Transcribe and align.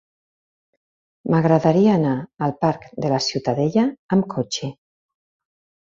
M'agradaria 1.33 1.93
anar 1.99 2.15
al 2.47 2.55
parc 2.67 2.89
de 3.05 3.15
la 3.15 3.23
Ciutadella 3.29 3.87
amb 4.19 4.31
cotxe. 4.37 4.77